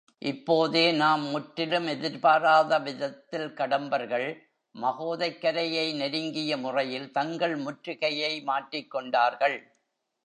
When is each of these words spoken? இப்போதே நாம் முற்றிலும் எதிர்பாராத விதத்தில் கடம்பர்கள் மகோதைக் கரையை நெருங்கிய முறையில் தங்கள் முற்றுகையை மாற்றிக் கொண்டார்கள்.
இப்போதே 0.21 0.91
நாம் 0.91 1.21
முற்றிலும் 1.21 1.87
எதிர்பாராத 1.87 2.79
விதத்தில் 2.79 3.47
கடம்பர்கள் 3.49 4.27
மகோதைக் 4.75 5.41
கரையை 5.41 5.93
நெருங்கிய 5.93 6.57
முறையில் 6.57 7.11
தங்கள் 7.11 7.55
முற்றுகையை 7.59 8.43
மாற்றிக் 8.43 8.91
கொண்டார்கள். 8.91 9.57